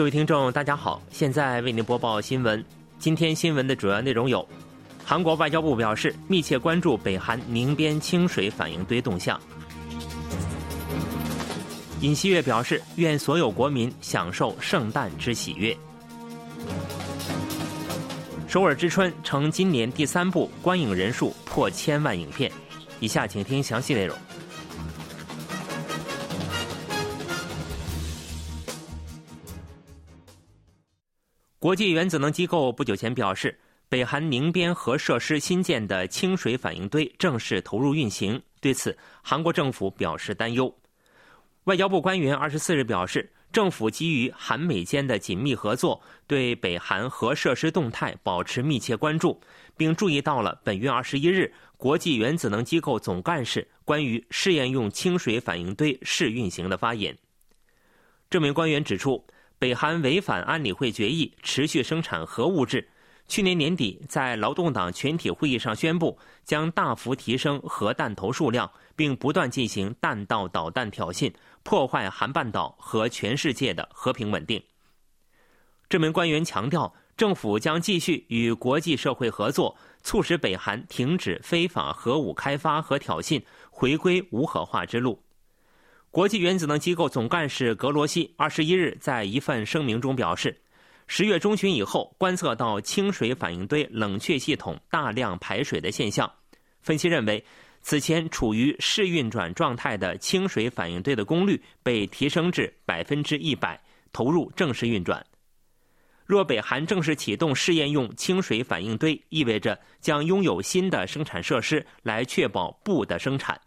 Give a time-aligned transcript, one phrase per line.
[0.00, 2.64] 各位听众，大家好，现在为您播报新闻。
[2.98, 4.48] 今天新闻的主要内容有：
[5.04, 9.36] 韩国外交部表示密切关注北韩宁边清水反应堆动向；
[12.00, 15.76] 尹锡悦表示愿所有国民享受圣诞之喜悦；
[18.48, 22.50] 首尔之春成今年第三部观影人数破千万影片。
[23.00, 24.16] 以下请听详细内容。
[31.60, 33.54] 国际原子能机构不久前表示，
[33.90, 38.40] 北韩宁边核设施新建的清水反应堆正式投入运行。
[38.62, 40.74] 对此，韩国政府表示担忧。
[41.64, 49.38] 外交部官员二十四日表示，政府基于韩美间的紧密合作，对北韩核设施动态保持密切关注，
[49.76, 57.14] 并注意到了本月二十一日国际原子能机构总干事关于试验用清水反应堆试运行的发言。
[58.30, 59.22] 这名官员指出。
[59.60, 62.88] 北韩违反安理会决议，持续生产核物质。
[63.28, 71.30] 去年年底，在劳动党全体会议上宣布将大幅提升核弹头数量，并不断进行弹道导弹挑衅，
[71.62, 74.62] 破坏韩半岛和全世界的和平稳定。
[75.90, 85.22] 这名官员强调，政府将继续与国际社会合作，促使北韩停止非法核武开发和挑衅，回归无核化之路。
[86.10, 90.60] 国际原子能机构总干事格罗西二十一日在一份声明中表示，
[91.06, 96.28] 十月中旬以后观测到清水反应堆冷却系统大量排水的现象。
[96.82, 97.44] 分析认为，
[97.80, 103.80] 此前处于试运转状态的清水反应堆的功率被提升至百分之一百，
[104.12, 105.24] 投入正式运转。
[106.26, 113.60] 若北韩正式启动试验用清水反应堆，意味着将拥有新的生产设施来确保布的生产。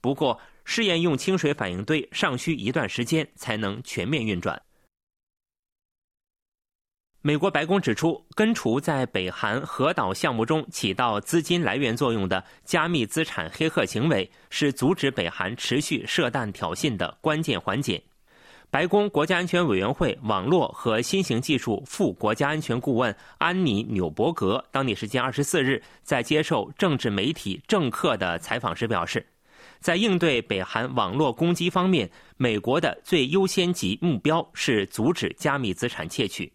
[0.00, 4.60] 不过，试验用清水反应堆尚需一段时间才能全面运转。
[7.22, 18.02] 美国白宫指出，根除在北韩核岛项目中起到资金来源作用的加密资产黑客行为，是阻止北韩持续射弹挑衅的关键环节。
[18.70, 29.26] 白宫国家安全委员会网络和新型技术副国家安全顾问安妮纽伯格当地时间二十四日在接受政治媒体政客的采访时表示。
[29.80, 36.52] 在应对北韩网络攻击方面，美国的最优先级目标是阻止加密资产窃取。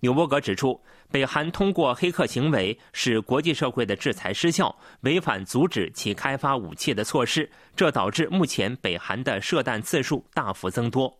[0.00, 0.78] 纽伯格指出，
[1.10, 11.12] 北韩通过黑客行为使国际社会的制裁失效，违反阻止其开发武器的措施，这导致目前北韩的射弹次数大幅增多。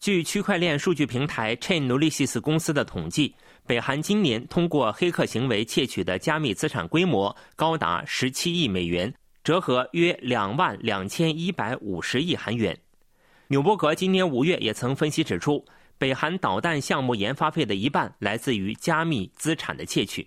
[0.00, 3.34] 据区块链数据平台 Chainalysis 公司的统计，
[3.66, 9.12] 北韩今年通过黑客行为窃取的加密资产规模高达十七亿美元。
[9.44, 12.78] 折合约两万两千一百五十亿韩元。
[13.48, 15.64] 纽伯格今年五月也曾分析指出，
[15.98, 20.26] 北韩导弹项目研发费的一半来自于加密资产的窃取。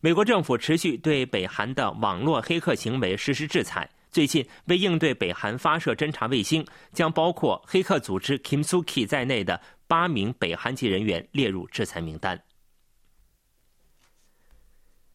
[0.00, 3.88] 美国政府持续对北韩的网络黑客行为实施制裁。
[4.10, 12.38] 最近，为应对北韩发射侦察卫星，将包括黑客组织 Kimsuki 在内的八名北韩籍人员列入制裁名单。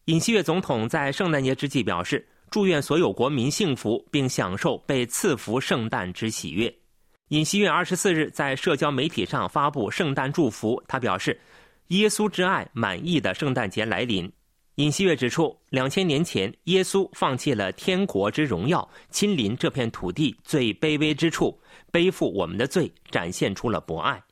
[0.06, 2.26] 尹锡悦总统在圣诞节之际表示。
[2.50, 6.74] 祝愿所有国民幸福，并享受被赐福圣诞之喜悦。
[7.28, 11.38] 尹锡悦二十四日在社交媒体上发布圣诞祝福，他表示
[11.88, 14.30] ：“耶稣之爱，满意的圣诞节来临。”
[14.76, 21.60] 尹锡悦指出，两千年前，耶稣放弃了天国之荣耀，亲临这片土地最卑微之处，
[21.90, 24.22] 背负我们的罪，展现出了博爱。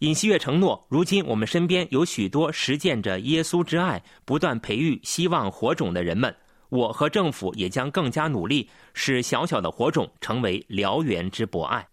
[0.00, 6.34] 尹锡悦承诺，如今我们身边有许多实践着耶稣之爱、不断培育希望火种的人们。
[6.72, 11.86] 我和政府也将更加努力，使小小的火种成为燎原之博爱。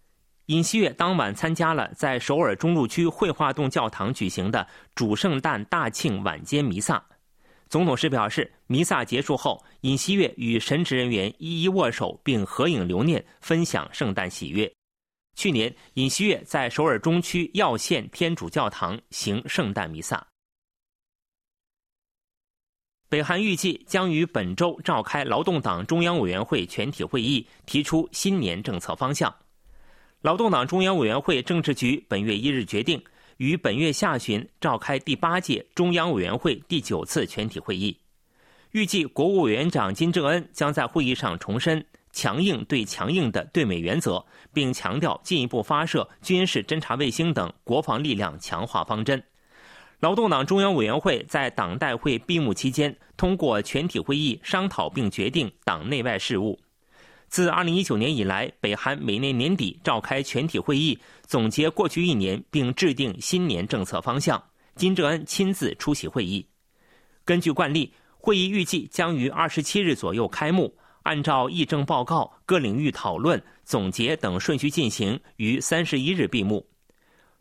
[0.46, 7.04] 尹锡悦当晚参加了在首尔中路区绘画洞教堂举行的主圣诞大庆晚间弥撒。
[7.68, 14.72] 总统室表示，弥撒结束后，尹锡悦与神职人员一一握手并合影留念，分享圣诞喜悦。
[15.36, 20.26] 去年，尹锡悦在首尔中区耀县天主教堂行圣诞弥撒。
[23.10, 29.34] 北韩预计将于本周召开劳动党中央委员会全体会议，提出新年政策方向。
[30.22, 33.02] 劳动党中央委员会政治局本月一日决定，
[33.38, 37.96] 于本月下旬召开第八届中央委员会第九次全体会议。
[38.70, 49.20] 预计国务委员长金正恩将在会议上重申强硬对强硬的对美原则，并强调进一步发射军事侦察卫星等国防力量强化方针。
[50.00, 56.58] 劳动党中央委员会在党代会闭幕期间通过全体会议商讨并决定党内外事务。
[57.28, 64.42] 自2019年以来，北韩每年年底召开全体会议，总结过去一年，并制定新年政策方向。
[64.74, 66.44] 金正恩亲自出席会议。
[67.24, 70.74] 根据惯例，会议预计将于27日左右开幕。
[71.02, 76.66] 按照议政报告、各领域讨论、总结等顺序进行，于31日闭幕。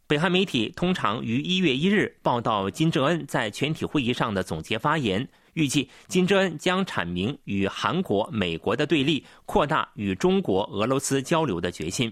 [0.10, 5.30] 北韩媒体通常于1月1日报道金正恩在全体会议上的总结发言。
[5.54, 12.12] 预计金正恩将阐明与韩国、美国的对立，扩大与中国、俄罗斯交流的决心。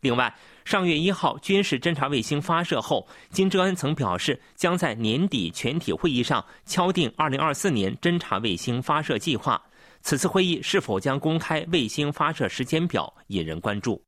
[0.00, 0.32] 另外，
[0.64, 9.60] 上月一号军事侦察卫星发射后，金正恩曾表示将在年底全体会议上敲定2024年侦察卫星发射计划。
[10.02, 14.00] 此次会议是否将公开卫星发射时间表，引人关注。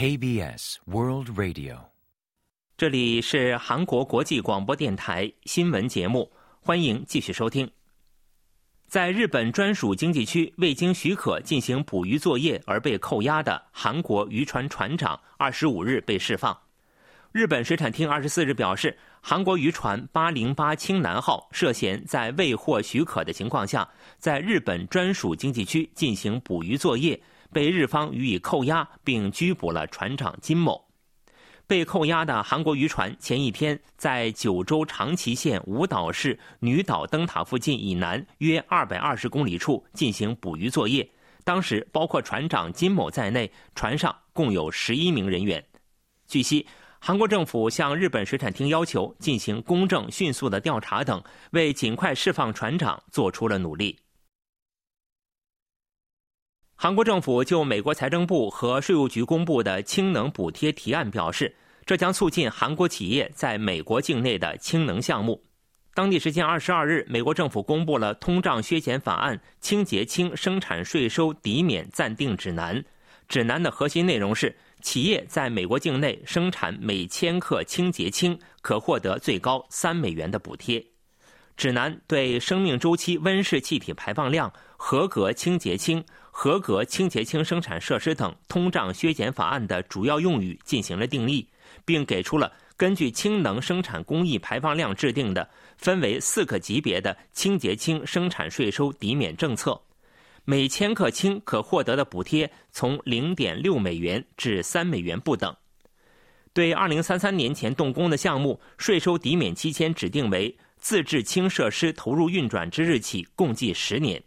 [0.00, 1.76] KBS World Radio，
[2.78, 6.32] 这里是韩国国际广播电台新闻节目，
[6.62, 7.70] 欢迎继续收听。
[8.86, 16.58] 在日本专属经济区未经许可进行捕鱼作业而被扣押的韩国渔船船长，二十五日被释放。
[17.30, 23.86] 日本水产厅二十四日表示，韩国渔船八零八青南号涉嫌在未获许可的情况下，
[24.16, 27.20] 在日本专属经济区进行捕鱼作业。
[27.52, 30.86] 被日方予以扣押，并拘捕了船长金某。
[31.66, 41.08] 被扣押的韩国渔船前一天在九州长崎县五岛市女岛灯塔附近以南约二百二十公里处进行捕鱼作业，
[41.44, 45.64] 当时包括船长金某在内，船上共有十一名人员。
[46.26, 46.66] 据悉，
[46.98, 53.96] 韩国政府向日本水产厅要求进行公正、迅速的调查等，为尽快释放船长做出了努力。
[56.82, 61.54] 韩国政府就美国财政部和税务局公布的氢能补贴提案表示，
[61.84, 65.44] 这将促进韩国企业在美国境内的氢能项目。
[65.92, 72.74] 当地时间二十二日，美国政府公布了《通胀削减法案清洁氢生产税收抵免暂定指南》。
[73.28, 80.82] 指南的核心内容是，企业在美国境内生产每千克清洁氢可获得最高三美元的补贴。
[81.58, 86.02] 指南对生命周期温室气体排放量、合格清洁氢。
[86.30, 91.46] 合格清洁氢生产设施等通胀削减法案的主要用语进行了定义，
[91.84, 99.78] 并给出了根据氢能生产工艺排放量制定的分为四个级别的清洁氢生产税收抵免政策，
[100.44, 105.54] 每千克氢可获得的补贴从零点六美元至三美元不等。
[106.52, 114.22] 对二零三三年前动工的项目，税收抵免期间指定为自制氢设施投入运转之日起共计十年。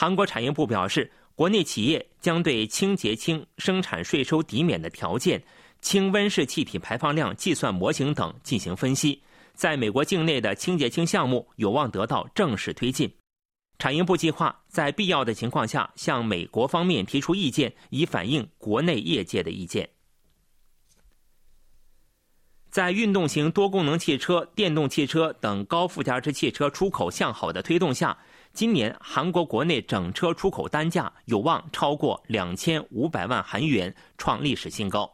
[0.00, 5.42] 韩国产业部表示，国内企业将对清洁氢生产税收抵免的条件、
[5.80, 9.20] 氢温室气体排放量计算模型等进行分析，
[9.54, 13.12] 在美国境内的清洁氢项目有望得到正式推进。
[13.80, 19.90] 产业部计划在必要的情况下向美国方面提出意见，以反映国内业界的意见。
[22.70, 28.16] 在运动型多功能汽车、电动汽车等高附加值汽车出口向好的推动下。
[28.52, 35.08] 今年韩国国内整车出口单价有望超过两千五百万韩元，创历史新高。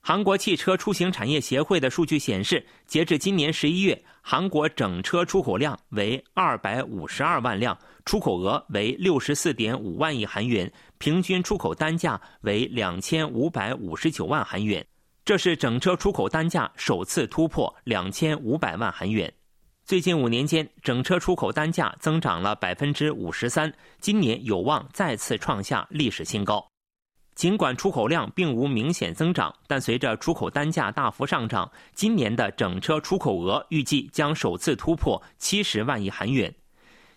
[0.00, 14.86] 韩国汽车出行产业协会的数据显示，截至今年十一月，韩国整车出口量为二百五十二万辆，出口额为六十四点五万亿韩元，平均出口单价为两千五百五十九万韩元。
[15.24, 19.32] 这是整车出口单价首次突破两千五百万韩元。
[19.86, 26.66] 最近五年间，整车出口单价增长了百分之五十三，今年有望再次创下历史新高。
[27.36, 36.52] 尽管出口量并无明显增长，但随着出口单价大幅上涨，今年的整车出口额预计将首次突破七十万亿韩元。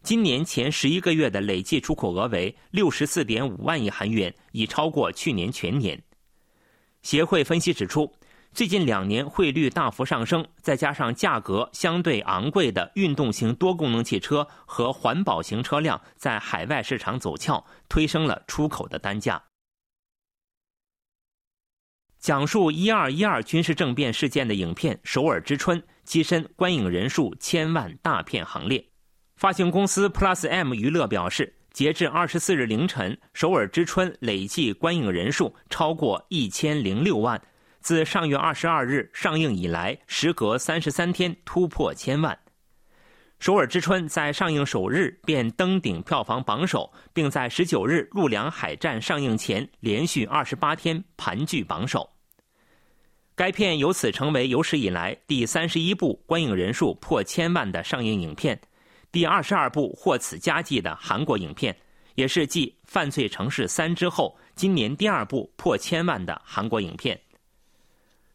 [0.03, 5.99] 今年前十一个月的累计出口额为六十四点五万亿韩元，已超过去年全年。
[7.01, 8.13] 协会分析指出。
[8.51, 19.41] 最近两年汇率大幅上升，再加上价格相对昂贵的运动型多功能汽车和环保型车辆在海外市场走俏，推升了出口的单价。
[22.19, 28.83] 讲述“一二一二”军事政变事件的影片《首尔之春》跻身观影人数千万大片行列。
[29.37, 37.41] 发行公司 Plus M 娱乐表示，截至二十四日凌晨，《首尔之春》累计观影人数超过一千零六万。
[37.81, 42.37] 自上月二十二日上映以来，时隔三十三天突破千万。
[43.45, 52.09] 《首尔之春在上映首日便登顶票房榜首，并在十九日陆良海战上映前连续二十八天盘踞榜首。
[53.35, 58.59] 该片由此成为有史以来第三十一部观影人数破千万的上映影片，
[59.09, 61.73] 第二十二部获此佳绩的韩国影片，
[62.15, 67.17] 也是继《犯罪城市三》之后今年第二部破千万的韩国影片。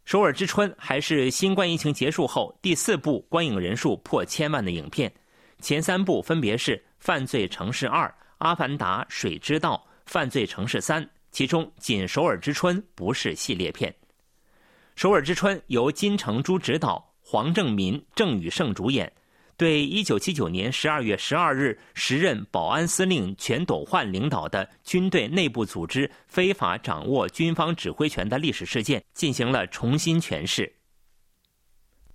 [0.04, 5.10] 首尔之春还是新冠疫情结束后第四部观影人数破千万的影片，
[5.60, 8.06] 前三部分别是《犯罪城市二》
[8.38, 9.82] 《阿凡达》《水之道》
[10.12, 13.90] 《犯罪城市三》，其中仅《首尔之春》不是系列片。
[14.94, 19.10] 《首尔之春》由金成洙执导，黄正民、郑宇盛主演。
[19.56, 30.72] 对一九七九年十二月十二日时任保安司令全斗焕领导的军队内部组织非法掌握军方指挥权的历史事件进行了重新诠释。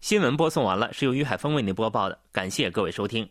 [0.02, 3.30] 新闻播送完了，是由于海峰为您播报的，感谢各位收听。